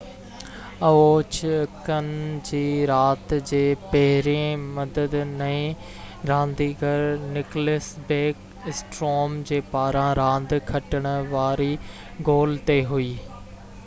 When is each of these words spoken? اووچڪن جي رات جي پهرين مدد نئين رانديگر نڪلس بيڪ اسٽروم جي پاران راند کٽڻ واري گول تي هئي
اووچڪن 0.85 2.07
جي 2.47 2.61
رات 2.91 3.35
جي 3.51 3.59
پهرين 3.91 4.63
مدد 4.79 5.17
نئين 5.43 5.85
رانديگر 6.31 7.05
نڪلس 7.37 7.91
بيڪ 8.09 8.67
اسٽروم 8.75 9.39
جي 9.53 9.61
پاران 9.77 10.11
راند 10.23 10.59
کٽڻ 10.73 11.11
واري 11.37 11.71
گول 12.33 12.59
تي 12.71 12.83
هئي 12.95 13.09